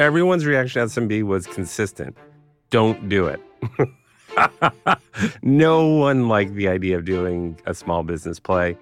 [0.00, 2.16] Everyone's reaction to SMB was consistent.
[2.70, 3.38] Don't do it.
[5.42, 8.78] no one liked the idea of doing a small business play.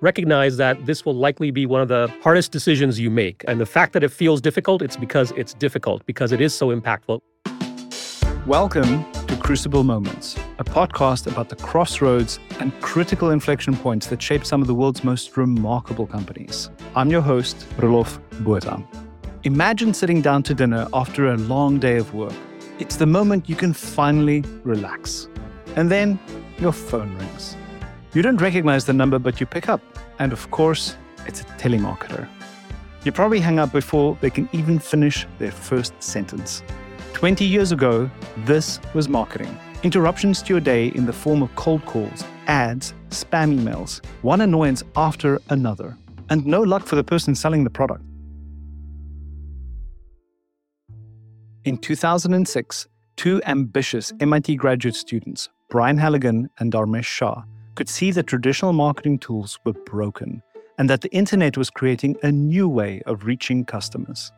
[0.00, 3.44] Recognize that this will likely be one of the hardest decisions you make.
[3.46, 6.74] And the fact that it feels difficult, it's because it's difficult, because it is so
[6.74, 7.20] impactful.
[8.46, 14.46] Welcome to Crucible Moments, a podcast about the crossroads and critical inflection points that shape
[14.46, 16.70] some of the world's most remarkable companies.
[16.96, 18.82] I'm your host, Roelof Botha.
[19.44, 22.32] Imagine sitting down to dinner after a long day of work.
[22.78, 25.26] It's the moment you can finally relax.
[25.74, 26.20] And then
[26.60, 27.56] your phone rings.
[28.14, 29.80] You don't recognize the number, but you pick up.
[30.20, 32.28] And of course, it's a telemarketer.
[33.04, 36.62] You probably hang up before they can even finish their first sentence.
[37.14, 38.08] 20 years ago,
[38.44, 39.58] this was marketing.
[39.82, 44.84] Interruptions to your day in the form of cold calls, ads, spam emails, one annoyance
[44.94, 45.98] after another,
[46.30, 48.04] and no luck for the person selling the product.
[51.64, 57.44] In 2006, two ambitious MIT graduate students, Brian Halligan and Dharmesh Shah,
[57.76, 60.42] could see that traditional marketing tools were broken
[60.76, 64.32] and that the internet was creating a new way of reaching customers.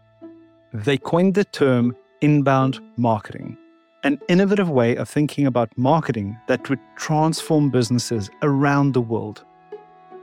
[0.75, 3.57] They coined the term inbound marketing,
[4.03, 9.43] an innovative way of thinking about marketing that would transform businesses around the world.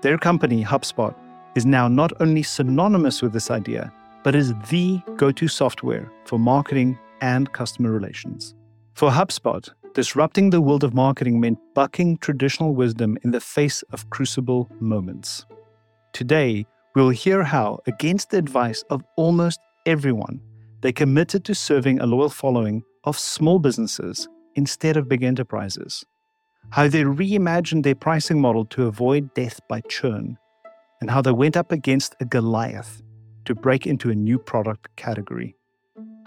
[0.01, 1.15] Their company, HubSpot,
[1.55, 3.91] is now not only synonymous with this idea,
[4.23, 8.55] but is the go to software for marketing and customer relations.
[8.93, 14.09] For HubSpot, disrupting the world of marketing meant bucking traditional wisdom in the face of
[14.09, 15.45] crucible moments.
[16.13, 20.41] Today, we'll hear how, against the advice of almost everyone,
[20.81, 26.05] they committed to serving a loyal following of small businesses instead of big enterprises.
[26.71, 30.37] How they reimagined their pricing model to avoid death by churn,
[30.99, 33.01] and how they went up against a Goliath
[33.45, 35.55] to break into a new product category.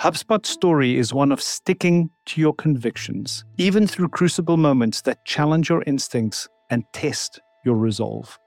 [0.00, 5.68] HubSpot's story is one of sticking to your convictions, even through crucible moments that challenge
[5.68, 8.38] your instincts and test your resolve.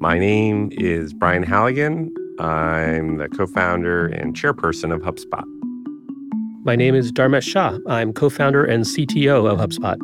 [0.00, 2.12] My name is Brian Halligan.
[2.38, 5.44] I'm the co founder and chairperson of HubSpot.
[6.64, 7.78] My name is Dharmesh Shah.
[7.86, 9.98] I'm co founder and CTO of HubSpot.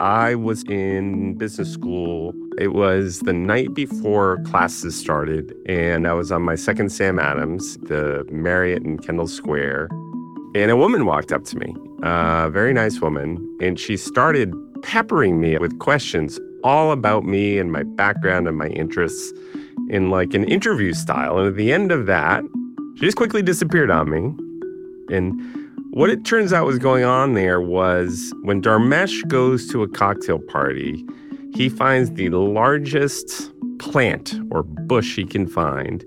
[0.00, 2.32] I was in business school.
[2.58, 7.78] It was the night before classes started, and I was on my second Sam Adams,
[7.78, 9.88] the Marriott in Kendall Square.
[10.54, 14.52] And a woman walked up to me, a very nice woman, and she started
[14.82, 19.32] peppering me with questions all about me and my background and my interests
[19.88, 21.38] in like an interview style.
[21.38, 22.44] And at the end of that,
[22.96, 25.14] she just quickly disappeared on me.
[25.14, 25.40] And
[25.92, 30.38] what it turns out was going on there was when Dharmesh goes to a cocktail
[30.38, 31.04] party,
[31.54, 36.04] he finds the largest plant or bush he can find,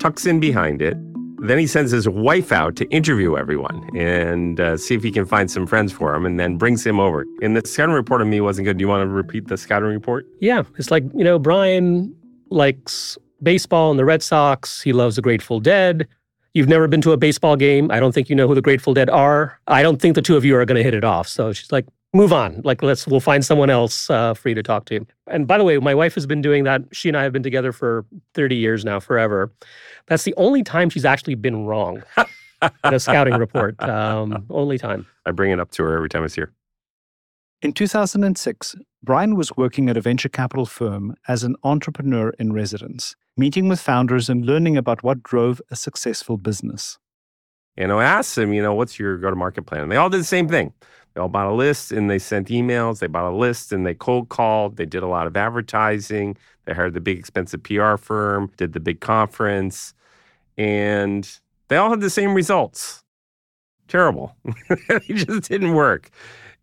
[0.00, 0.96] tucks in behind it.
[1.42, 5.24] Then he sends his wife out to interview everyone and uh, see if he can
[5.24, 7.24] find some friends for him and then brings him over.
[7.40, 8.76] And the scouting report on me wasn't good.
[8.76, 10.26] Do you want to repeat the scouting report?
[10.40, 10.64] Yeah.
[10.76, 12.14] It's like, you know, Brian
[12.50, 14.82] likes baseball and the Red Sox.
[14.82, 16.06] He loves the Grateful Dead.
[16.52, 17.90] You've never been to a baseball game.
[17.90, 19.58] I don't think you know who the Grateful Dead are.
[19.66, 21.26] I don't think the two of you are going to hit it off.
[21.26, 22.60] So she's like, move on.
[22.64, 25.06] Like, let's, we'll find someone else uh, for you to talk to.
[25.26, 26.82] And by the way, my wife has been doing that.
[26.92, 28.04] She and I have been together for
[28.34, 29.52] 30 years now, forever.
[30.06, 32.02] That's the only time she's actually been wrong
[32.62, 33.80] in a scouting report.
[33.82, 35.06] Um, only time.
[35.26, 36.52] I bring it up to her every time I see her.
[37.62, 43.14] In 2006, Brian was working at a venture capital firm as an entrepreneur in residence
[43.36, 46.98] meeting with founders and learning about what drove a successful business.
[47.76, 49.82] And I asked them, you know, what's your go to market plan?
[49.82, 50.74] And they all did the same thing.
[51.14, 53.00] They all bought a list and they sent emails.
[53.00, 54.76] They bought a list and they cold called.
[54.76, 56.36] They did a lot of advertising.
[56.64, 59.92] They hired the big expensive PR firm, did the big conference,
[60.56, 61.28] and
[61.68, 63.02] they all had the same results.
[63.88, 64.36] Terrible.
[64.44, 66.10] it just didn't work.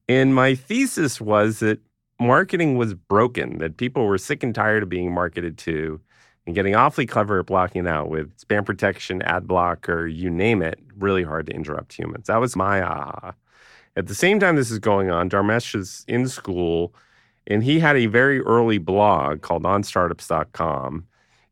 [0.07, 1.79] And my thesis was that
[2.19, 5.99] marketing was broken, that people were sick and tired of being marketed to
[6.45, 10.79] and getting awfully clever at blocking out with spam protection, ad blocker, you name it,
[10.97, 12.27] really hard to interrupt humans.
[12.27, 13.33] That was my aha.
[13.97, 16.93] At the same time this is going on, Dharmesh is in school
[17.47, 21.05] and he had a very early blog called onstartups.com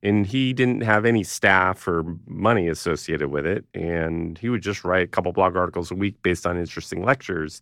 [0.03, 4.85] and he didn't have any staff or money associated with it and he would just
[4.85, 7.61] write a couple blog articles a week based on interesting lectures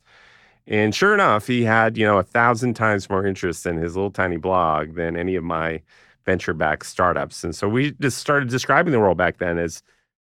[0.68, 4.12] and sure enough he had you know a thousand times more interest in his little
[4.12, 5.82] tiny blog than any of my
[6.26, 7.44] venture backed startups.
[7.44, 9.84] And so we just started describing the world back then as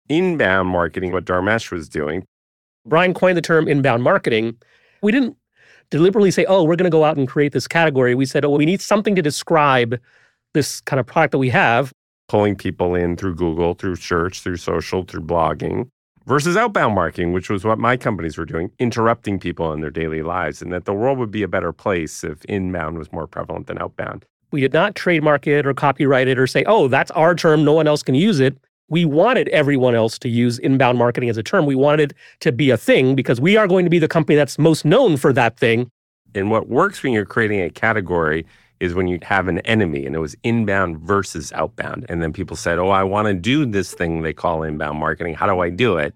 [0.09, 2.25] inbound marketing, what Dharmesh was doing.
[2.87, 4.55] Brian coined the term inbound marketing.
[5.01, 5.35] We didn't
[5.89, 8.15] deliberately say, oh, we're going to go out and create this category.
[8.15, 9.99] We said, oh, we need something to describe
[10.53, 11.93] this kind of product that we have.
[12.27, 15.89] pulling people in through Google, through search, through social, through blogging,
[16.25, 20.21] versus outbound marketing, which was what my companies were doing, interrupting people in their daily
[20.21, 23.67] lives, and that the world would be a better place if inbound was more prevalent
[23.67, 24.25] than outbound.
[24.51, 27.73] We did not trademark it or copyright it or say, oh, that's our term, no
[27.73, 28.57] one else can use it.
[28.89, 31.65] We wanted everyone else to use inbound marketing as a term.
[31.65, 34.35] We wanted it to be a thing because we are going to be the company
[34.35, 35.91] that's most known for that thing.
[36.33, 38.45] And what works when you're creating a category
[38.79, 42.05] is when you have an enemy, and it was inbound versus outbound.
[42.09, 45.33] And then people said, Oh, I want to do this thing they call inbound marketing.
[45.33, 46.13] How do I do it?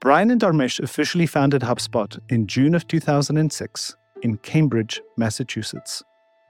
[0.00, 6.02] Brian and Dharmesh officially founded HubSpot in June of 2006 in Cambridge, Massachusetts.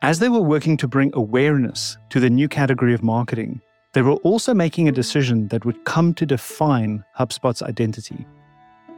[0.02, 3.60] As they were working to bring awareness to the new category of marketing,
[3.94, 8.26] they were also making a decision that would come to define HubSpot's identity.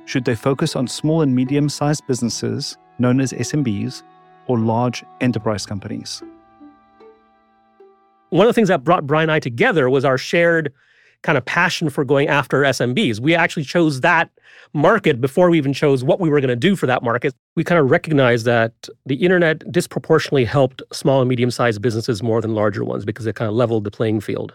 [0.06, 4.02] Should they focus on small and medium sized businesses, known as SMBs,
[4.46, 6.22] or large enterprise companies?
[8.30, 10.72] One of the things that brought Brian and I together was our shared
[11.22, 13.20] kind of passion for going after SMBs.
[13.20, 14.30] We actually chose that
[14.72, 17.34] market before we even chose what we were going to do for that market.
[17.54, 22.40] We kind of recognized that the internet disproportionately helped small and medium sized businesses more
[22.40, 24.54] than larger ones because it kind of leveled the playing field.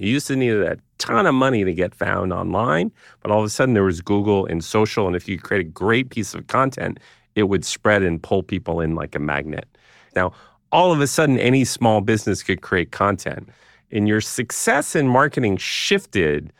[0.00, 3.44] You used to need a ton of money to get found online, but all of
[3.44, 5.06] a sudden there was Google and social.
[5.06, 6.98] And if you create a great piece of content,
[7.34, 9.68] it would spread and pull people in like a magnet.
[10.16, 10.32] Now,
[10.72, 13.50] all of a sudden, any small business could create content.
[13.92, 16.50] And your success in marketing shifted,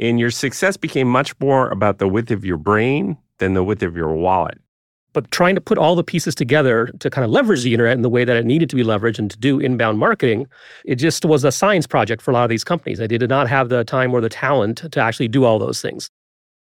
[0.00, 3.82] and your success became much more about the width of your brain than the width
[3.82, 4.58] of your wallet.
[5.16, 8.02] But trying to put all the pieces together to kind of leverage the internet in
[8.02, 10.46] the way that it needed to be leveraged and to do inbound marketing,
[10.84, 12.98] it just was a science project for a lot of these companies.
[12.98, 16.10] They did not have the time or the talent to actually do all those things.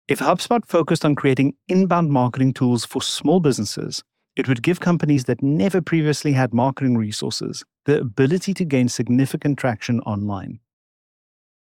[0.08, 4.02] If HubSpot focused on creating inbound marketing tools for small businesses,
[4.38, 9.60] it would give companies that never previously had marketing resources the ability to gain significant
[9.60, 10.62] traction online.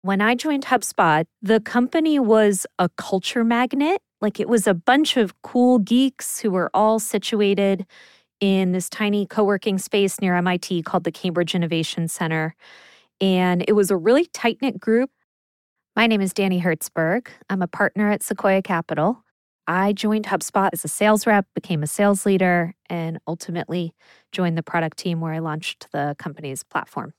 [0.02, 4.02] When I joined HubSpot, the company was a culture magnet.
[4.22, 7.86] Like it was a bunch of cool geeks who were all situated
[8.40, 12.56] in this tiny co working space near MIT called the Cambridge Innovation Center.
[13.22, 15.10] And it was a really tight knit group.
[15.96, 17.28] My name is Dannie Herzberg.
[17.50, 19.24] I'm a partner at Sequoia Capital.
[19.68, 23.94] I joined HubSpot as a sales rep, became a sales leader, and ultimately
[24.32, 27.14] joined the product team where I launched the company's platform.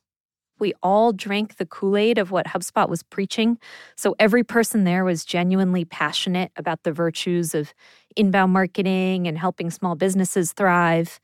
[0.59, 3.59] We all drank the Kool Aid of what HubSpot was preaching.
[3.97, 7.75] So every person there was genuinely passionate about the virtues of
[8.17, 11.21] inbound marketing and helping small businesses thrive.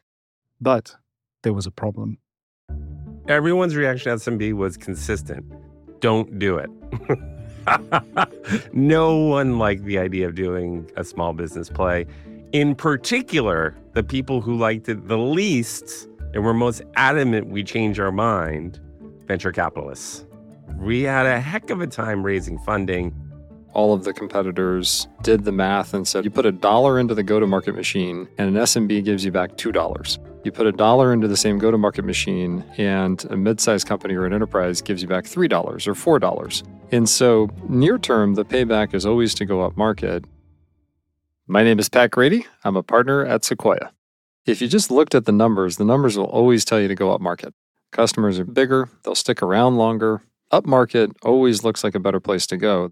[0.60, 0.96] But
[1.42, 2.18] there was a problem.
[3.28, 5.44] Everyone's reaction to SMB was consistent
[6.02, 6.68] don't do it.
[8.74, 12.04] no one liked the idea of doing a small business play.
[12.50, 18.00] In particular, the people who liked it the least and were most adamant we change
[18.00, 18.80] our mind
[19.26, 20.24] venture capitalists.
[20.78, 23.14] We had a heck of a time raising funding.
[23.72, 27.22] All of the competitors did the math and said you put a dollar into the
[27.22, 30.18] go to market machine, and an SMB gives you back $2.
[30.44, 33.86] You put a dollar into the same go to market machine, and a mid sized
[33.86, 36.62] company or an enterprise gives you back $3 or $4.
[36.90, 40.24] And so, near term, the payback is always to go up market.
[41.46, 42.46] My name is Pat Grady.
[42.64, 43.92] I'm a partner at Sequoia.
[44.44, 47.12] If you just looked at the numbers, the numbers will always tell you to go
[47.12, 47.54] up market.
[47.92, 50.22] Customers are bigger, they'll stick around longer.
[50.52, 52.90] Upmarket always looks like a better place to go.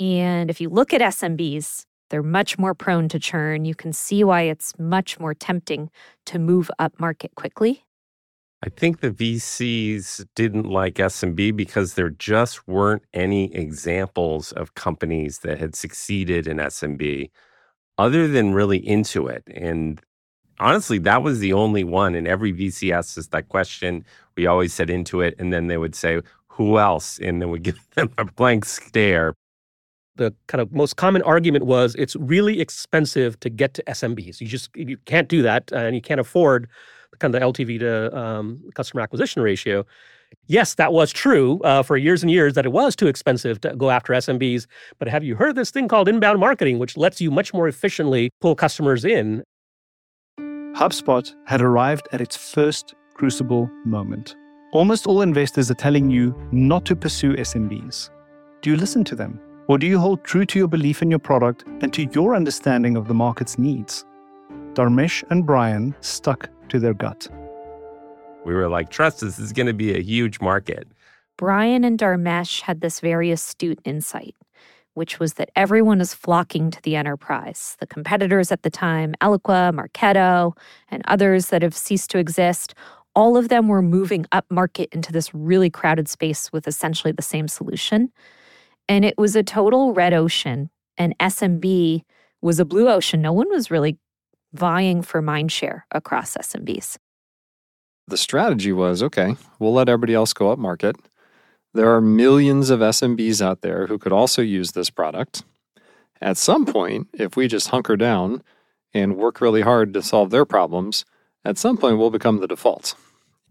[0.00, 3.64] And if you look at SMBs, they're much more prone to churn.
[3.64, 5.90] You can see why it's much more tempting
[6.26, 7.84] to move upmarket quickly.
[8.64, 15.38] I think the VCs didn't like SMB because there just weren't any examples of companies
[15.38, 17.30] that had succeeded in SMB
[17.98, 19.42] other than really Intuit.
[19.52, 20.00] And
[20.60, 22.14] honestly, that was the only one.
[22.14, 24.04] And every VC asks us that question.
[24.36, 25.34] We always said Intuit.
[25.38, 27.18] And then they would say, who else?
[27.18, 29.34] And then we give them a blank stare
[30.16, 34.40] the kind of most common argument was it's really expensive to get to SMBs.
[34.40, 36.68] You just you can't do that, and you can't afford
[37.10, 39.86] the kind of the LTV to um, customer acquisition ratio.
[40.46, 43.76] Yes, that was true uh, for years and years that it was too expensive to
[43.76, 44.66] go after SMBs.
[44.98, 48.30] But have you heard this thing called inbound marketing, which lets you much more efficiently
[48.40, 49.42] pull customers in?
[50.74, 54.36] HubSpot had arrived at its first crucible moment.
[54.72, 58.08] Almost all investors are telling you not to pursue SMBs.
[58.62, 59.38] Do you listen to them?
[59.68, 62.96] Or do you hold true to your belief in your product and to your understanding
[62.96, 64.06] of the market's needs?
[64.72, 67.28] Dharmesh and Brian stuck to their gut.
[68.46, 70.88] We were like, trust us, this is going to be a huge market.
[71.36, 74.34] Brian and Dharmesh had this very astute insight,
[74.94, 77.76] which was that everyone is flocking to the enterprise.
[77.80, 80.56] The competitors at the time, Eloqua, Marketo,
[80.88, 82.74] and others that have ceased to exist,
[83.14, 87.22] all of them were moving up market into this really crowded space with essentially the
[87.22, 88.10] same solution.
[88.88, 90.70] And it was a total red ocean.
[90.98, 92.02] And SMB
[92.40, 93.22] was a blue ocean.
[93.22, 93.98] No one was really
[94.52, 96.98] vying for mind share across SMBs.
[98.08, 100.96] The strategy was okay, we'll let everybody else go up market.
[101.74, 105.42] There are millions of SMBs out there who could also use this product.
[106.20, 108.42] At some point, if we just hunker down
[108.92, 111.06] and work really hard to solve their problems,
[111.44, 112.94] at some point we'll become the default.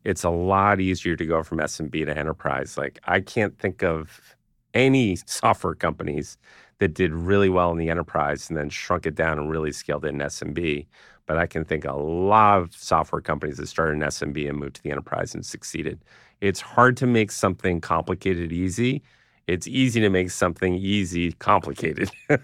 [0.04, 2.78] It's a lot easier to go from SMB to enterprise.
[2.78, 4.36] Like, I can't think of
[4.74, 6.38] any software companies
[6.78, 10.06] that did really well in the enterprise and then shrunk it down and really scaled
[10.06, 10.86] it in SMB.
[11.28, 14.76] But I can think a lot of software companies that started in SMB and moved
[14.76, 16.00] to the enterprise and succeeded.
[16.42, 19.04] It's hard to make something complicated easy.
[19.48, 22.10] It's easy to make something easy complicated.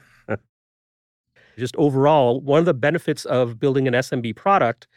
[1.58, 4.88] just overall, one of the benefits of building an SMB product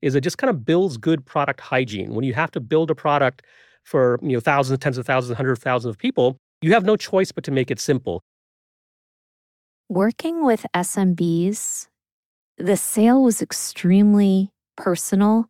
[0.00, 2.14] is it just kind of builds good product hygiene.
[2.14, 3.42] When you have to build a product
[3.84, 6.96] for you know thousands, tens of thousands, hundreds of thousands of people, you have no
[6.96, 8.22] choice but to make it simple.
[9.88, 11.88] Working with SMBs,
[12.56, 15.48] the sale was extremely personal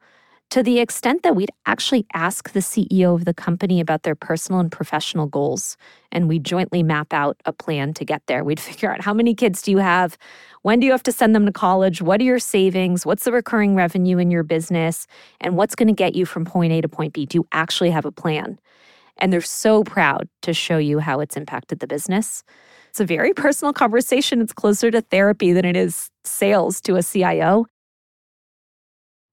[0.50, 4.60] to the extent that we'd actually ask the CEO of the company about their personal
[4.60, 5.76] and professional goals.
[6.10, 8.42] And we jointly map out a plan to get there.
[8.42, 10.16] We'd figure out how many kids do you have?
[10.62, 12.00] When do you have to send them to college?
[12.00, 13.04] What are your savings?
[13.04, 15.06] What's the recurring revenue in your business?
[15.40, 17.26] And what's going to get you from point A to point B?
[17.26, 18.58] Do you actually have a plan?
[19.18, 22.42] And they're so proud to show you how it's impacted the business.
[22.88, 24.40] It's a very personal conversation.
[24.40, 27.66] It's closer to therapy than it is sales to a CIO.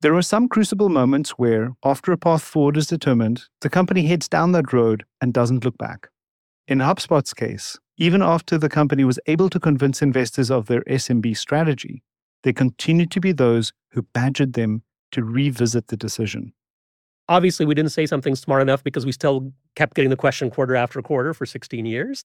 [0.06, 4.30] There are some crucible moments where, after a path forward is determined, the company heads
[4.30, 6.10] down that road and doesn't look back.
[6.68, 11.36] In HubSpot's case, even after the company was able to convince investors of their SMB
[11.36, 12.04] strategy,
[12.44, 16.54] there continued to be those who badgered them to revisit the decision.
[17.28, 20.76] Obviously, we didn't say something smart enough because we still kept getting the question quarter
[20.76, 22.24] after quarter for 16 years.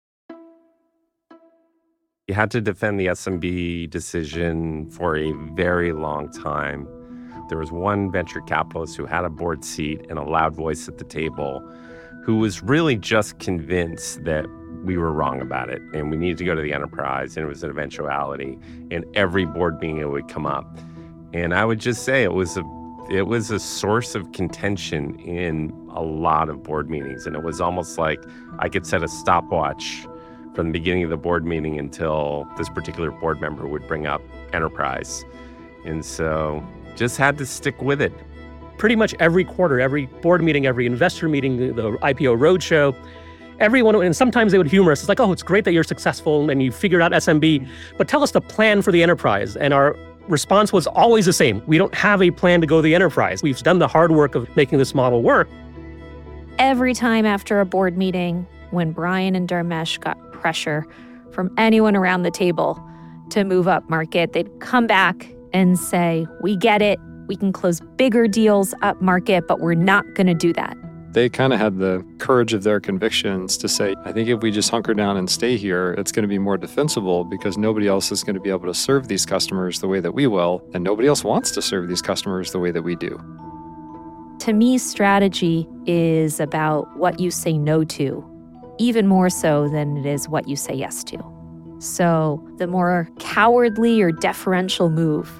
[2.27, 6.87] You had to defend the SMB decision for a very long time.
[7.49, 10.97] There was one venture capitalist who had a board seat and a loud voice at
[10.97, 11.61] the table
[12.23, 14.45] who was really just convinced that
[14.83, 17.49] we were wrong about it and we needed to go to the enterprise and it
[17.49, 18.57] was an eventuality
[18.91, 20.77] and every board meeting it would come up.
[21.33, 22.63] And i would just say it was a
[23.09, 27.25] it was a source of contention in a lot of board meetings.
[27.25, 28.21] And it was almost like
[28.59, 30.05] i could set a stopwatch
[30.53, 34.21] from the beginning of the board meeting until this particular board member would bring up
[34.53, 35.23] enterprise.
[35.85, 36.65] And so
[36.97, 38.13] just had to stick with it.
[38.77, 42.95] Pretty much every quarter, every board meeting, every investor meeting, the, the IPO roadshow,
[43.59, 44.99] everyone, and sometimes they would humor us.
[44.99, 48.23] It's like, oh, it's great that you're successful and you figured out SMB, but tell
[48.23, 49.55] us the plan for the enterprise.
[49.55, 49.95] And our
[50.27, 51.61] response was always the same.
[51.67, 53.41] We don't have a plan to go to the enterprise.
[53.41, 55.47] We've done the hard work of making this model work.
[56.59, 60.85] Every time after a board meeting, when Brian and Dharmesh got pressure
[61.31, 62.83] from anyone around the table
[63.29, 66.99] to move up market, they'd come back and say, We get it.
[67.27, 70.77] We can close bigger deals up market, but we're not going to do that.
[71.11, 74.51] They kind of had the courage of their convictions to say, I think if we
[74.51, 78.11] just hunker down and stay here, it's going to be more defensible because nobody else
[78.11, 80.83] is going to be able to serve these customers the way that we will, and
[80.83, 83.17] nobody else wants to serve these customers the way that we do.
[84.39, 88.23] To me, strategy is about what you say no to,
[88.77, 91.36] even more so than it is what you say yes to.
[91.79, 95.31] So the more cowardly or deferential move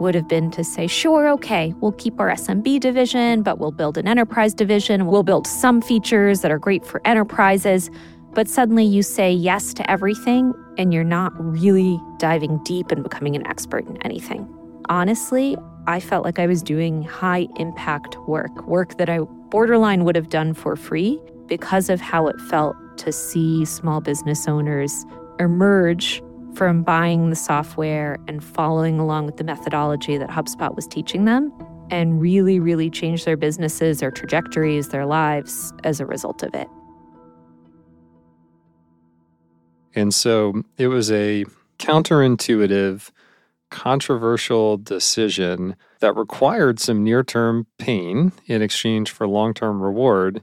[0.00, 3.96] would have been to say, sure, okay, we'll keep our SMB division, but we'll build
[3.96, 5.06] an enterprise division.
[5.06, 7.90] We'll build some features that are great for enterprises.
[8.32, 13.36] But suddenly you say yes to everything and you're not really diving deep and becoming
[13.36, 14.48] an expert in anything.
[14.88, 20.16] Honestly, I felt like I was doing high impact work, work that I borderline would
[20.16, 25.04] have done for free because of how it felt to see small business owners
[25.38, 26.22] emerge
[26.54, 31.52] from buying the software and following along with the methodology that HubSpot was teaching them
[31.90, 36.68] and really, really change their businesses, their trajectories, their lives as a result of it.
[39.94, 41.44] And so it was a
[41.78, 43.10] counterintuitive,
[43.70, 50.42] controversial decision that required some near term pain in exchange for long term reward.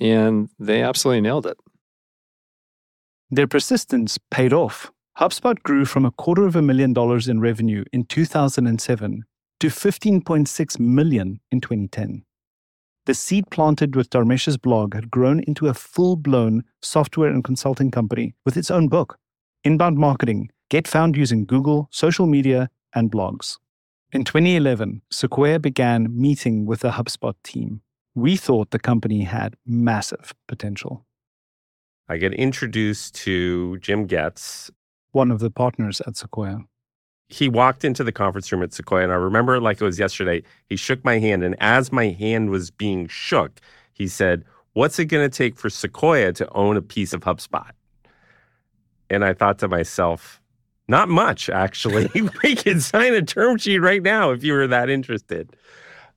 [0.00, 1.58] And they absolutely nailed it.
[3.34, 4.92] Their persistence paid off.
[5.18, 9.24] HubSpot grew from a quarter of a million dollars in revenue in 2007
[9.60, 12.26] to 15.6 million in 2010.
[13.06, 17.90] The seed planted with Dharmesh's blog had grown into a full blown software and consulting
[17.90, 19.18] company with its own book,
[19.64, 23.56] Inbound Marketing Get Found Using Google, Social Media, and Blogs.
[24.12, 27.80] In 2011, Sequoia began meeting with the HubSpot team.
[28.14, 31.06] We thought the company had massive potential.
[32.08, 34.70] I get introduced to Jim Goetz,
[35.12, 36.60] one of the partners at Sequoia.
[37.28, 40.42] He walked into the conference room at Sequoia, and I remember like it was yesterday.
[40.68, 43.60] He shook my hand, and as my hand was being shook,
[43.92, 44.44] he said,
[44.74, 47.70] What's it going to take for Sequoia to own a piece of HubSpot?
[49.10, 50.40] And I thought to myself,
[50.88, 52.10] not much, actually.
[52.42, 55.54] we could sign a term sheet right now if you were that interested.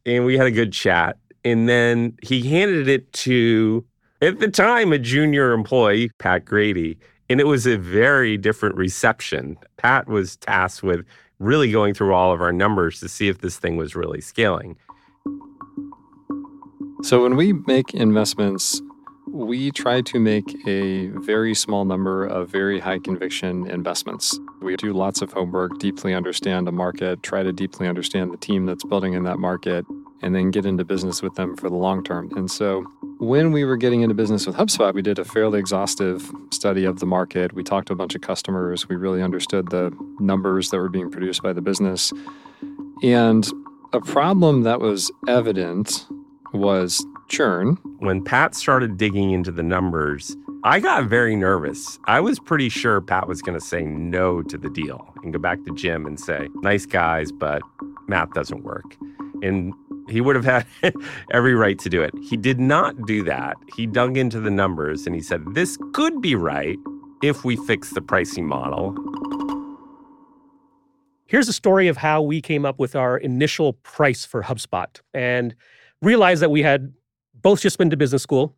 [0.06, 1.18] And we had a good chat.
[1.44, 3.86] And then he handed it to,
[4.22, 6.98] at the time, a junior employee, Pat Grady.
[7.30, 9.58] And it was a very different reception.
[9.78, 11.06] Pat was tasked with
[11.40, 14.78] really going through all of our numbers to see if this thing was really scaling.
[17.02, 18.82] So when we make investments,
[19.28, 24.40] we try to make a very small number of very high conviction investments.
[24.62, 28.66] We do lots of homework, deeply understand a market, try to deeply understand the team
[28.66, 29.86] that's building in that market,
[30.22, 32.32] and then get into business with them for the long term.
[32.36, 32.82] And so
[33.20, 37.00] when we were getting into business with HubSpot, we did a fairly exhaustive study of
[37.00, 37.54] the market.
[37.54, 38.90] We talked to a bunch of customers.
[38.90, 42.12] We really understood the numbers that were being produced by the business.
[43.04, 43.48] And
[43.94, 46.08] a problem that was evident
[46.54, 47.78] was churn.
[48.00, 52.00] When Pat started digging into the numbers, I got very nervous.
[52.06, 55.40] I was pretty sure Pat was going to say no to the deal and go
[55.40, 57.62] back to Jim and say, nice guys, but
[58.08, 58.96] math doesn't work.
[59.42, 59.74] And
[60.10, 60.66] he would have had
[61.32, 62.14] every right to do it.
[62.30, 63.56] He did not do that.
[63.76, 66.78] He dug into the numbers and he said, this could be right
[67.24, 68.96] if we fix the pricing model.
[71.28, 75.56] Here's a story of how we came up with our initial price for HubSpot and
[76.02, 76.94] realized that we had
[77.34, 78.56] both just been to business school.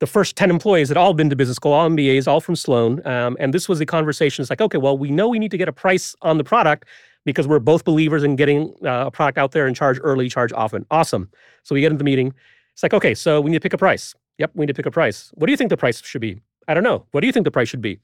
[0.00, 3.06] The first 10 employees had all been to business school, all MBAs, all from Sloan.
[3.06, 4.42] Um, and this was the conversation.
[4.42, 6.86] It's like, okay, well, we know we need to get a price on the product
[7.24, 10.52] because we're both believers in getting uh, a product out there and charge early, charge
[10.52, 10.86] often.
[10.90, 11.30] Awesome.
[11.62, 12.32] So we get into the meeting.
[12.72, 14.14] It's like, okay, so we need to pick a price.
[14.38, 15.30] Yep, we need to pick a price.
[15.34, 16.40] What do you think the price should be?
[16.68, 17.06] I don't know.
[17.10, 17.98] What do you think the price should be?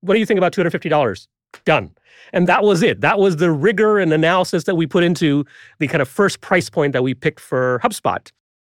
[0.00, 1.28] What do you think about $250?
[1.64, 1.90] Done.
[2.32, 3.00] And that was it.
[3.00, 5.44] That was the rigor and analysis that we put into
[5.78, 8.30] the kind of first price point that we picked for HubSpot.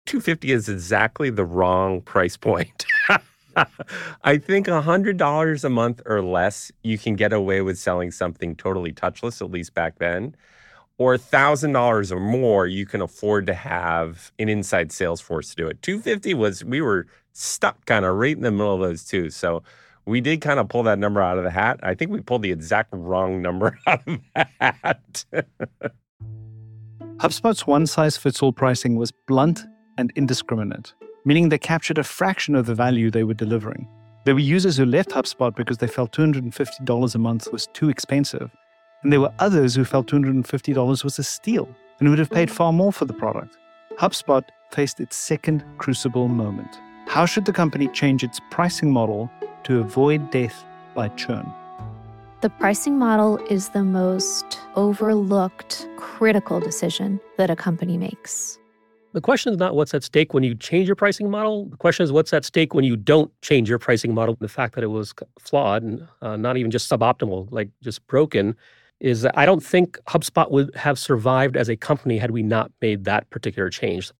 [0.06, 2.84] 250 is exactly the wrong price point.
[4.24, 8.92] I think $100 a month or less, you can get away with selling something totally
[8.92, 10.34] touchless, at least back then.
[10.96, 15.66] Or $1,000 or more, you can afford to have an inside sales force to do
[15.68, 15.82] it.
[15.82, 19.30] 250 was, we were stuck kind of right in the middle of those two.
[19.30, 19.62] So
[20.06, 21.80] we did kind of pull that number out of the hat.
[21.82, 25.24] I think we pulled the exact wrong number out of the hat.
[27.16, 29.64] HubSpot's one size fits all pricing was blunt
[29.96, 33.88] and indiscriminate, meaning they captured a fraction of the value they were delivering.
[34.24, 38.50] There were users who left HubSpot because they felt $250 a month was too expensive,
[39.02, 41.68] and there were others who felt $250 was a steal
[42.00, 43.56] and would have paid far more for the product.
[43.98, 46.80] HubSpot faced its second crucible moment.
[47.06, 49.30] How should the company change its pricing model
[49.64, 51.46] to avoid death by churn?
[52.40, 58.58] The pricing model is the most overlooked, critical decision that a company makes.
[59.14, 61.66] The question is not what's at stake when you change your pricing model.
[61.66, 64.36] The question is what's at stake when you don't change your pricing model.
[64.40, 68.56] The fact that it was flawed and uh, not even just suboptimal, like just broken,
[68.98, 72.72] is that I don't think HubSpot would have survived as a company had we not
[72.82, 74.10] made that particular change.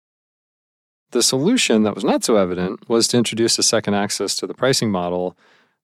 [1.11, 4.55] The solution that was not so evident was to introduce a second axis to the
[4.55, 5.37] pricing model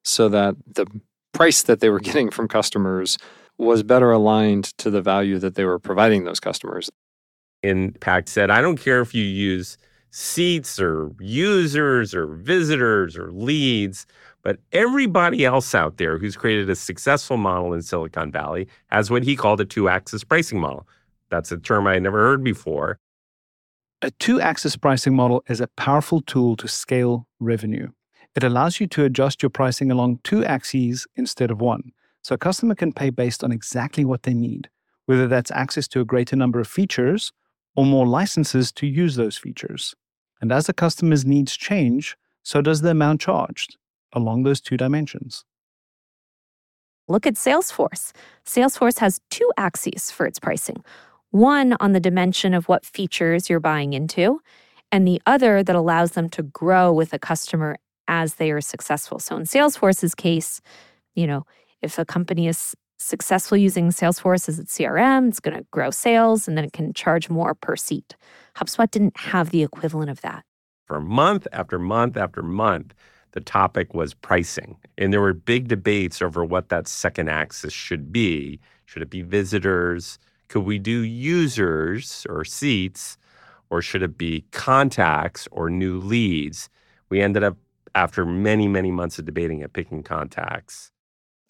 [0.04, 0.86] so that the
[1.32, 3.18] price that they were getting from customers
[3.58, 6.90] was better aligned to the value that they were providing those customers.
[7.62, 9.76] Impact said, I don't care if you use
[10.10, 14.06] seats or users or visitors or leads,
[14.42, 19.22] but everybody else out there who's created a successful model in Silicon Valley has what
[19.22, 20.86] he called a two axis pricing model.
[21.28, 22.98] That's a term I never heard before.
[24.02, 27.88] A two axis pricing model is a powerful tool to scale revenue.
[28.34, 31.92] It allows you to adjust your pricing along two axes instead of one.
[32.22, 34.70] So a customer can pay based on exactly what they need,
[35.06, 37.32] whether that's access to a greater number of features
[37.80, 39.94] or more licenses to use those features.
[40.42, 43.78] And as the customer's needs change, so does the amount charged
[44.12, 45.46] along those two dimensions.
[47.08, 48.12] Look at Salesforce.
[48.44, 50.84] Salesforce has two axes for its pricing
[51.30, 54.42] one on the dimension of what features you're buying into,
[54.92, 59.18] and the other that allows them to grow with a customer as they are successful.
[59.18, 60.60] So in Salesforce's case,
[61.14, 61.46] you know,
[61.80, 66.46] if a company is successful using Salesforce as its CRM, it's going to grow sales
[66.46, 68.14] and then it can charge more per seat.
[68.56, 70.44] HubSpot didn't have the equivalent of that.
[70.86, 72.94] For month after month after month,
[73.32, 74.76] the topic was pricing.
[74.98, 78.60] And there were big debates over what that second axis should be.
[78.86, 83.16] Should it be visitors, Could we do users or seats,
[83.70, 86.68] or should it be contacts or new leads?
[87.08, 87.56] We ended up,
[87.94, 90.90] after many, many months of debating it, picking contacts.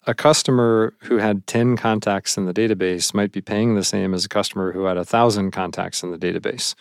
[0.07, 4.25] A customer who had 10 contacts in the database might be paying the same as
[4.25, 6.73] a customer who had 1,000 contacts in the database.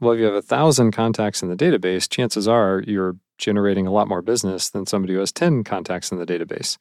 [0.00, 4.08] Well, if you have 1,000 contacts in the database, chances are you're generating a lot
[4.08, 6.78] more business than somebody who has 10 contacts in the database.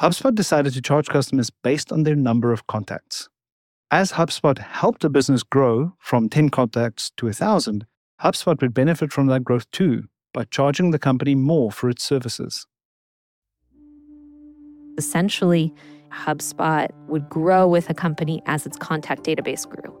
[0.00, 3.30] HubSpot decided to charge customers based on their number of contacts.
[3.90, 7.86] As HubSpot helped a business grow from 10 contacts to 1,000,
[8.20, 12.66] HubSpot would benefit from that growth too by charging the company more for its services.
[14.96, 15.74] Essentially,
[16.12, 19.98] HubSpot would grow with a company as its contact database grew.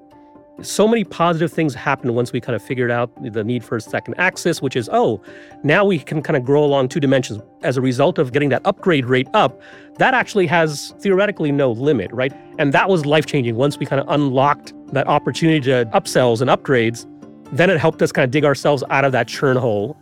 [0.62, 3.80] So many positive things happened once we kind of figured out the need for a
[3.80, 5.20] second axis, which is, oh,
[5.64, 7.42] now we can kind of grow along two dimensions.
[7.64, 9.60] As a result of getting that upgrade rate up,
[9.98, 12.32] that actually has theoretically no limit, right?
[12.60, 16.48] And that was life changing once we kind of unlocked that opportunity to upsells and
[16.48, 17.04] upgrades.
[17.50, 19.96] Then it helped us kind of dig ourselves out of that churn hole.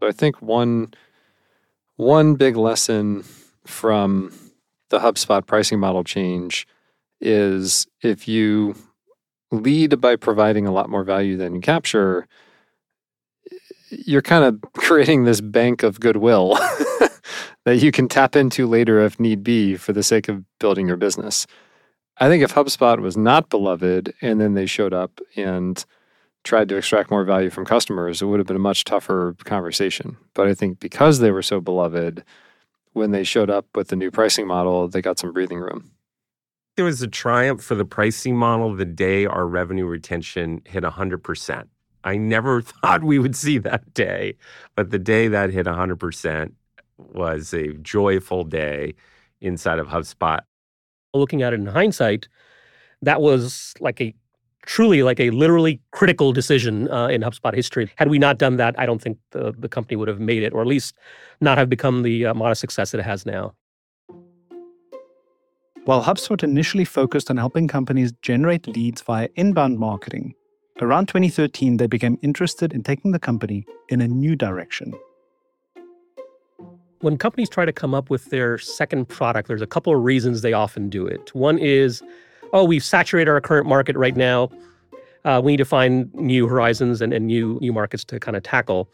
[0.00, 0.92] So I think one
[1.98, 3.24] one big lesson
[3.66, 4.32] from
[4.88, 6.66] the HubSpot pricing model change
[7.20, 8.76] is if you
[9.50, 12.26] lead by providing a lot more value than you capture,
[13.90, 16.54] you're kind of creating this bank of goodwill
[17.64, 20.96] that you can tap into later if need be for the sake of building your
[20.96, 21.46] business.
[22.18, 25.84] I think if HubSpot was not beloved and then they showed up and
[26.44, 30.16] tried to extract more value from customers, it would have been a much tougher conversation.
[30.34, 32.24] But I think because they were so beloved,
[32.92, 35.90] when they showed up with the new pricing model, they got some breathing room
[36.78, 41.64] there was a triumph for the pricing model the day our revenue retention hit 100%.
[42.04, 44.36] I never thought we would see that day,
[44.76, 46.52] but the day that hit 100%
[46.96, 48.94] was a joyful day
[49.40, 50.38] inside of HubSpot.
[51.12, 52.28] Looking at it in hindsight,
[53.02, 54.14] that was like a
[54.68, 57.90] truly like a literally critical decision uh, in HubSpot history.
[57.96, 60.52] Had we not done that, I don't think the, the company would have made it,
[60.52, 60.94] or at least
[61.40, 63.54] not have become the uh, modest success that it has now.
[65.86, 70.34] While HubSpot initially focused on helping companies generate leads via inbound marketing,
[70.82, 74.92] around 2013 they became interested in taking the company in a new direction.
[77.00, 80.42] When companies try to come up with their second product, there's a couple of reasons
[80.42, 81.34] they often do it.
[81.34, 82.02] One is,
[82.52, 84.50] oh, we've saturated our current market right now.
[85.24, 88.42] Uh, we need to find new horizons and, and new new markets to kind of
[88.42, 88.88] tackle.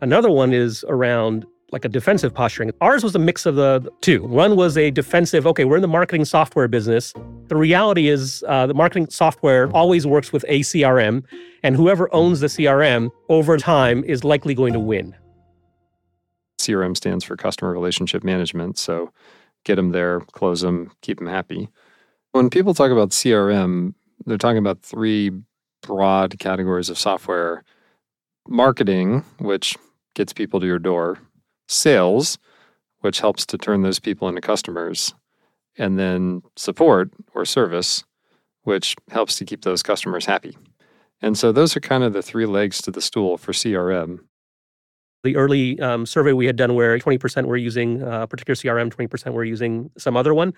[0.00, 2.70] Another one is around like a defensive posturing.
[2.80, 4.22] Ours was a mix of the two.
[4.22, 7.12] One was a defensive, okay, we're in the marketing software business.
[7.48, 11.24] The reality is uh, the marketing software always works with a CRM,
[11.64, 15.16] and whoever owns the CRM over time is likely going to win.
[16.60, 18.78] CRM stands for customer relationship management.
[18.78, 19.12] So
[19.64, 21.68] get them there, close them, keep them happy.
[22.34, 23.94] When people talk about CRM,
[24.26, 25.30] they're talking about three
[25.84, 27.62] broad categories of software
[28.48, 29.76] marketing, which
[30.16, 31.18] gets people to your door,
[31.68, 32.36] sales,
[33.02, 35.14] which helps to turn those people into customers,
[35.78, 38.02] and then support or service,
[38.64, 40.58] which helps to keep those customers happy.
[41.22, 44.18] And so those are kind of the three legs to the stool for CRM.
[45.22, 49.32] The early um, survey we had done where 20% were using a particular CRM, 20%
[49.34, 50.52] were using some other one.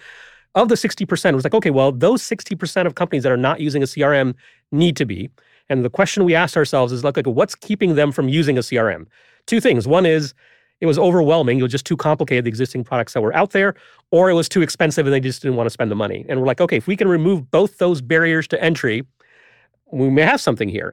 [0.54, 3.60] Of the 60%, it was like, okay, well, those 60% of companies that are not
[3.60, 4.34] using a CRM
[4.72, 5.30] need to be.
[5.68, 8.60] And the question we asked ourselves is like, like what's keeping them from using a
[8.60, 9.06] CRM?
[9.46, 9.86] Two things.
[9.86, 10.34] One is
[10.80, 11.58] it was overwhelming.
[11.58, 13.74] It was just too complicated, the existing products that were out there,
[14.10, 16.24] or it was too expensive and they just didn't want to spend the money.
[16.28, 19.04] And we're like, okay, if we can remove both those barriers to entry,
[19.90, 20.92] we may have something here.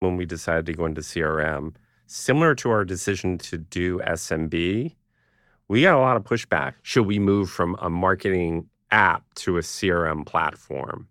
[0.00, 1.74] When we decided to go into CRM,
[2.06, 4.94] similar to our decision to do SMB,
[5.68, 6.74] we got a lot of pushback.
[6.82, 11.08] Should we move from a marketing app to a CRM platform?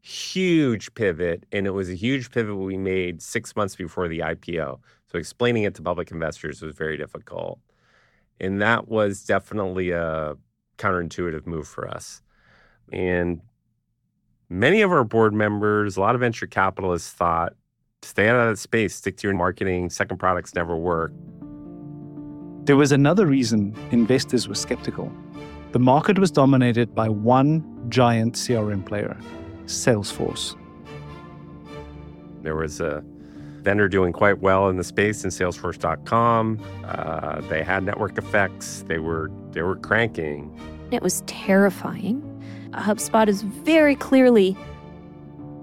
[0.00, 1.44] Huge pivot.
[1.52, 4.78] And it was a huge pivot we made six months before the IPO.
[5.10, 7.58] So explaining it to public investors was very difficult.
[8.40, 10.36] And that was definitely a
[10.76, 12.22] counterintuitive move for us.
[12.92, 13.40] And
[14.48, 17.54] many of our board members, a lot of venture capitalists thought,
[18.02, 21.12] stay out of that space, stick to your marketing, second products never work.
[22.68, 25.10] There was another reason investors were skeptical.
[25.72, 29.16] The market was dominated by one giant CRM player,
[29.64, 30.54] Salesforce.
[32.42, 33.02] There was a
[33.62, 36.62] vendor doing quite well in the space in Salesforce.com.
[36.84, 38.84] Uh, they had network effects.
[38.86, 40.54] They were they were cranking.
[40.90, 42.20] It was terrifying.
[42.72, 44.58] HubSpot is very clearly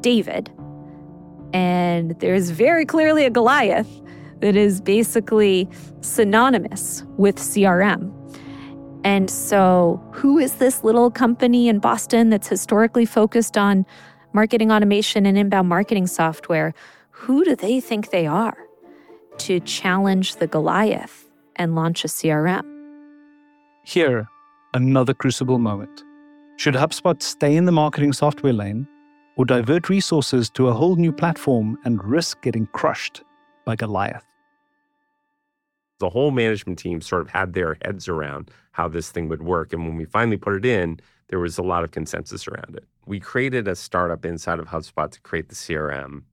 [0.01, 0.51] David,
[1.53, 4.01] and there's very clearly a Goliath
[4.45, 5.67] that is basically
[6.01, 8.11] synonymous with CRM.
[9.03, 13.87] And so, who is this little company in Boston that's historically focused on
[14.33, 16.75] marketing automation and inbound marketing software?
[17.09, 18.55] Who do they think they are
[19.39, 22.65] to challenge the Goliath and launch a CRM?
[23.83, 24.27] Here,
[24.75, 26.03] another crucible moment.
[26.57, 28.87] Should HubSpot stay in the marketing software lane
[29.37, 33.23] or divert resources to a whole new platform and risk getting crushed
[33.65, 34.34] by Goliath?
[35.99, 39.71] The whole management team sort of had their heads around how this thing would work.
[39.71, 42.83] And when we finally put it in, there was a lot of consensus around it.
[43.05, 46.23] We created a startup inside of HubSpot to create the CRM.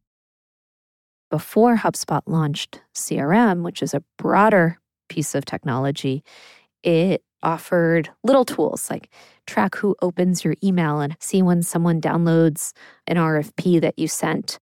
[1.31, 6.23] Before HubSpot launched CRM, which is a broader piece of technology,
[6.83, 9.09] it offered little tools like
[9.47, 12.73] track who opens your email and see when someone downloads
[13.07, 14.59] an RFP that you sent.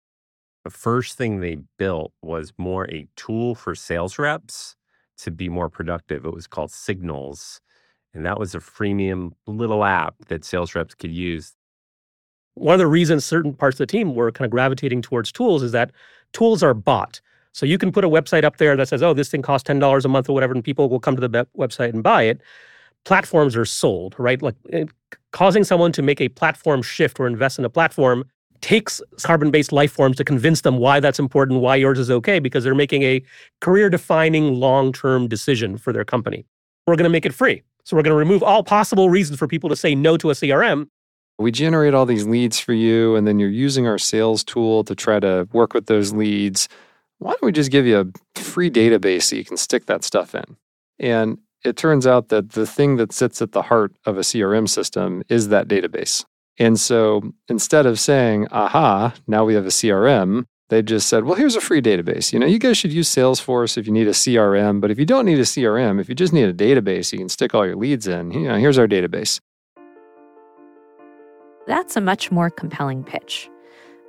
[0.64, 4.74] The first thing they built was more a tool for sales reps
[5.18, 6.24] to be more productive.
[6.24, 7.60] It was called Signals.
[8.14, 11.54] And that was a freemium little app that sales reps could use.
[12.54, 15.62] One of the reasons certain parts of the team were kind of gravitating towards tools
[15.62, 15.92] is that
[16.32, 17.20] tools are bought.
[17.52, 20.04] So you can put a website up there that says, oh, this thing costs $10
[20.04, 22.40] a month or whatever, and people will come to the website and buy it.
[23.04, 24.40] Platforms are sold, right?
[24.40, 24.88] Like eh, it,
[25.32, 28.24] causing someone to make a platform shift or invest in a platform
[28.60, 32.38] takes carbon based life forms to convince them why that's important, why yours is okay,
[32.38, 33.22] because they're making a
[33.60, 36.44] career defining long term decision for their company.
[36.86, 37.62] We're going to make it free.
[37.84, 40.34] So we're going to remove all possible reasons for people to say no to a
[40.34, 40.88] CRM.
[41.38, 44.94] We generate all these leads for you, and then you're using our sales tool to
[44.94, 46.68] try to work with those leads
[47.18, 50.34] why don't we just give you a free database so you can stick that stuff
[50.34, 50.56] in?
[50.98, 54.68] And it turns out that the thing that sits at the heart of a CRM
[54.68, 56.24] system is that database.
[56.58, 61.34] And so instead of saying, aha, now we have a CRM, they just said, well,
[61.34, 62.32] here's a free database.
[62.32, 65.06] You know, you guys should use Salesforce if you need a CRM, but if you
[65.06, 67.76] don't need a CRM, if you just need a database, you can stick all your
[67.76, 68.32] leads in.
[68.32, 69.38] You know, here's our database.
[71.66, 73.48] That's a much more compelling pitch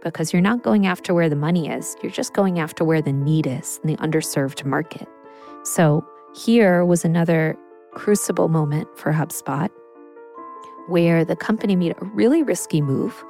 [0.03, 3.13] because you're not going after where the money is, you're just going after where the
[3.13, 5.07] need is in the underserved market.
[5.63, 6.05] So
[6.36, 7.57] here was another
[7.93, 9.69] crucible moment for HubSpot
[10.88, 13.23] where the company made a really risky move,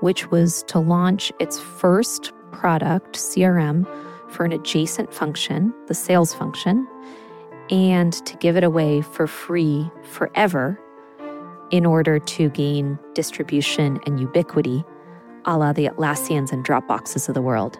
[0.00, 3.86] which was to launch its first product, CRM,
[4.28, 6.86] for an adjacent function, the sales function,
[7.70, 10.78] and to give it away for free forever
[11.70, 14.84] in order to gain distribution and ubiquity
[15.46, 17.78] a la the Atlassians and Dropboxes of the world.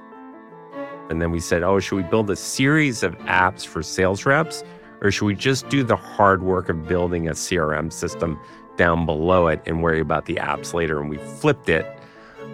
[1.10, 4.62] And then we said, oh, should we build a series of apps for sales reps?
[5.02, 8.38] Or should we just do the hard work of building a CRM system
[8.80, 10.98] down below it and worry about the apps later?
[10.98, 11.84] And we flipped it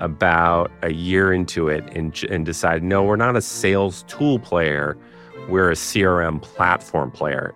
[0.00, 4.98] about a year into it and, and decided, no, we're not a sales tool player,
[5.48, 7.54] we're a CRM platform player.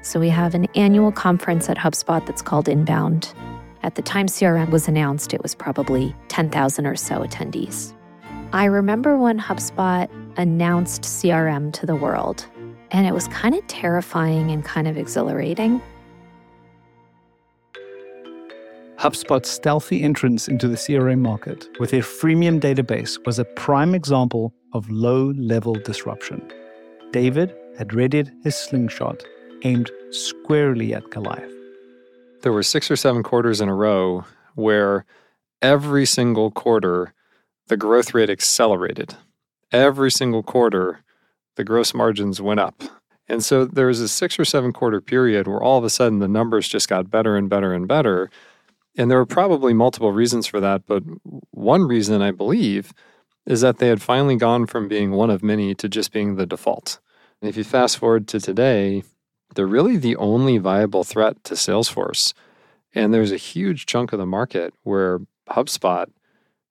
[0.00, 3.34] So we have an annual conference at HubSpot that's called Inbound.
[3.82, 7.92] At the time CRM was announced, it was probably 10,000 or so attendees.
[8.54, 12.46] I remember when HubSpot announced CRM to the world,
[12.92, 15.82] and it was kind of terrifying and kind of exhilarating.
[18.98, 24.54] HubSpot's stealthy entrance into the CRM market with their freemium database was a prime example
[24.72, 26.40] of low level disruption.
[27.12, 29.22] David had readied his slingshot
[29.62, 31.56] aimed squarely at Goliath
[32.46, 35.04] there were six or seven quarters in a row where
[35.60, 37.12] every single quarter
[37.66, 39.16] the growth rate accelerated.
[39.72, 41.00] Every single quarter
[41.56, 42.84] the gross margins went up.
[43.28, 46.20] And so there was a six or seven quarter period where all of a sudden
[46.20, 48.30] the numbers just got better and better and better.
[48.96, 51.02] And there were probably multiple reasons for that, but
[51.50, 52.92] one reason I believe
[53.44, 56.46] is that they had finally gone from being one of many to just being the
[56.46, 56.98] default.
[57.40, 59.02] And if you fast forward to today,
[59.54, 62.32] they're really the only viable threat to Salesforce.
[62.94, 66.06] And there's a huge chunk of the market where HubSpot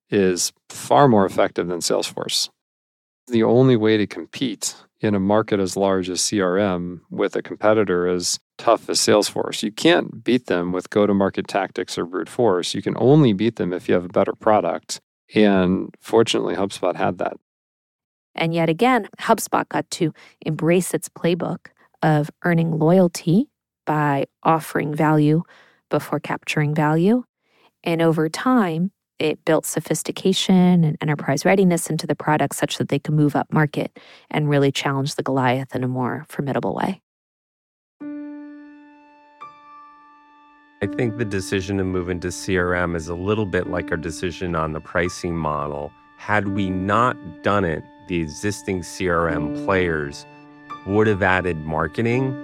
[0.10, 2.50] is far more effective than Salesforce.
[3.28, 8.08] The only way to compete in a market as large as CRM with a competitor
[8.08, 12.30] as tough as Salesforce, you can't beat them with go to market tactics or brute
[12.30, 12.74] force.
[12.74, 15.00] You can only beat them if you have a better product.
[15.34, 17.38] And fortunately, HubSpot had that.
[18.36, 21.68] And yet again, HubSpot got to embrace its playbook
[22.02, 23.50] of earning loyalty
[23.86, 25.44] by offering value
[25.90, 27.24] before capturing value.
[27.84, 33.00] And over time, it built sophistication and enterprise readiness into the product such that they
[33.00, 33.98] could move up market
[34.30, 37.02] and really challenge the Goliath in a more formidable way.
[40.86, 44.56] I think the decision to move into CRM is a little bit like our decision
[44.56, 45.92] on the pricing model.
[46.18, 50.28] Had we not done it, the existing CRM players
[50.86, 52.36] would have added marketing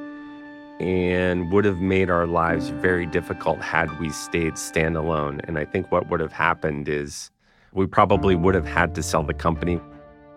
[0.80, 5.48] and would have made our lives very difficult had we stayed standalone.
[5.48, 7.30] And I think what would have happened is
[7.74, 9.80] we probably would have had to sell the company.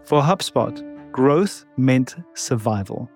[0.05, 3.09] For HubSpot, growth meant survival.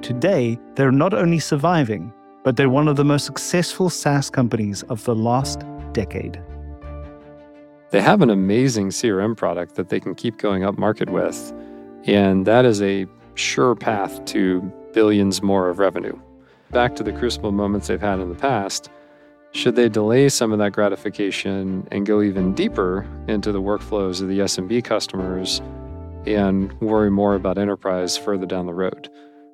[0.00, 2.10] Today, they're not only surviving,
[2.42, 6.40] but they're one of the most successful SaaS companies of the last decade.
[7.90, 11.52] They have an amazing CRM product that they can keep going up market with,
[12.04, 14.60] and that is a sure path to
[14.92, 16.18] billions more of revenue
[16.70, 18.90] back to the crucible moments they've had in the past,
[19.52, 24.28] should they delay some of that gratification and go even deeper into the workflows of
[24.28, 25.60] the SMB customers
[26.26, 29.08] and worry more about enterprise further down the road?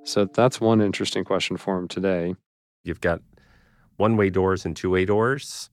[0.04, 2.34] So that's one interesting question for them today.
[2.86, 3.20] You've got
[3.96, 5.70] one way doors and two way doors.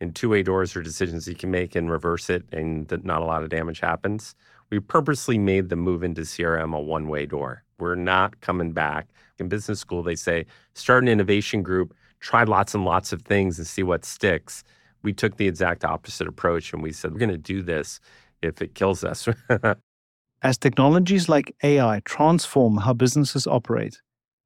[0.00, 3.22] And two way doors are decisions you can make and reverse it, and that not
[3.22, 4.34] a lot of damage happens.
[4.68, 7.62] We purposely made the move into CRM a one way door.
[7.78, 9.08] We're not coming back.
[9.38, 13.58] In business school, they say start an innovation group, try lots and lots of things
[13.58, 14.64] and see what sticks.
[15.02, 18.00] We took the exact opposite approach and we said, we're going to do this
[18.42, 19.28] if it kills us.
[20.42, 24.00] As technologies like AI transform how businesses operate,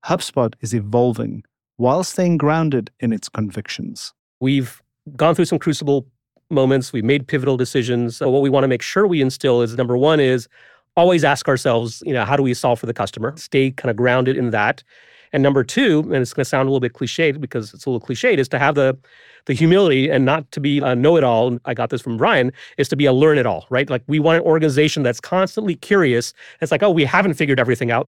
[0.04, 1.44] HubSpot is evolving
[1.80, 4.12] while staying grounded in its convictions.
[4.38, 4.82] We've
[5.16, 6.06] gone through some crucible
[6.50, 8.18] moments, we've made pivotal decisions.
[8.18, 10.46] So what we want to make sure we instill is number one is
[10.94, 13.34] always ask ourselves, you know, how do we solve for the customer?
[13.38, 14.84] Stay kind of grounded in that.
[15.32, 17.90] And number two, and it's going to sound a little bit cliched because it's a
[17.90, 18.98] little cliched, is to have the
[19.46, 21.56] the humility and not to be a know-it-all.
[21.64, 22.52] I got this from Brian.
[22.76, 23.88] Is to be a learn-it-all, right?
[23.88, 26.34] Like we want an organization that's constantly curious.
[26.60, 28.06] It's like, oh, we haven't figured everything out.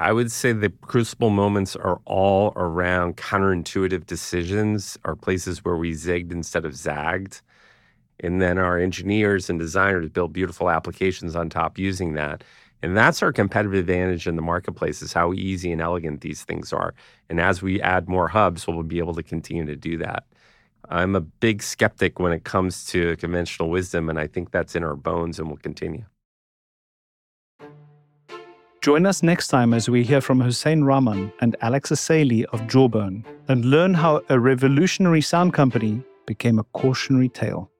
[0.00, 5.92] I would say the crucible moments are all around counterintuitive decisions, or places where we
[5.92, 7.42] zigged instead of zagged.
[8.20, 12.44] And then our engineers and designers build beautiful applications on top using that.
[12.82, 16.72] And that's our competitive advantage in the marketplace is how easy and elegant these things
[16.72, 16.94] are.
[17.28, 20.24] And as we add more hubs, we'll be able to continue to do that.
[20.88, 24.82] I'm a big skeptic when it comes to conventional wisdom, and I think that's in
[24.82, 26.06] our bones and will continue.
[28.80, 33.26] Join us next time as we hear from Hosain Rahman and Alex Asseily of Jawbone
[33.46, 37.70] and learn how a revolutionary sound company became a cautionary tale.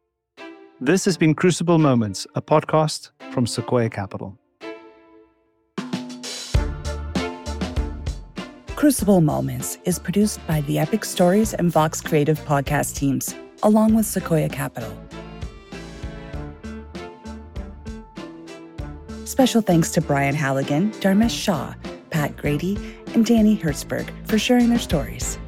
[0.79, 4.39] This has been Crucible Moments, a podcast from Sequoia Capital.
[8.77, 14.05] Crucible Moments is produced by the Epic Stories and Vox Creative podcast teams, along with
[14.05, 14.93] Sequoia Capital.
[19.41, 21.73] Special thanks to Brian Halligan, Dharmesh Shah,
[22.11, 22.77] Pat Grady,
[23.15, 25.39] and Dannie Herzberg for sharing their stories.